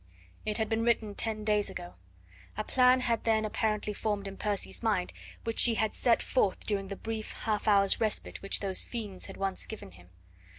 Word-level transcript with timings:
It 0.47 0.57
had 0.57 0.67
been 0.67 0.83
written 0.83 1.13
ten 1.13 1.43
days 1.43 1.69
ago. 1.69 1.93
A 2.57 2.63
plan 2.63 3.01
had 3.01 3.23
then 3.23 3.45
apparently 3.45 3.93
formed 3.93 4.27
in 4.27 4.35
Percy's 4.35 4.81
mind 4.81 5.13
which 5.43 5.63
he 5.65 5.75
had 5.75 5.93
set 5.93 6.23
forth 6.23 6.61
during 6.61 6.87
the 6.87 6.95
brief 6.95 7.33
half 7.33 7.67
hour's 7.67 8.01
respite 8.01 8.41
which 8.41 8.61
those 8.61 8.83
fiends 8.83 9.27
had 9.27 9.37
once 9.37 9.67
given 9.67 9.91
him. 9.91 10.09